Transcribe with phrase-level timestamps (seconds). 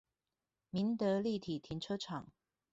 [0.71, 2.31] 民德立體停車場